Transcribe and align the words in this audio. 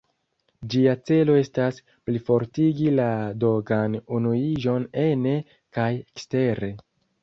Ĝia 0.73 0.95
celo 1.09 1.35
estas 1.41 1.77
plifortigi 2.09 2.89
la 3.03 3.07
dogan-unuiĝon 3.45 4.93
ene 5.07 5.39
kaj 5.79 5.91
ekstere. 6.05 6.77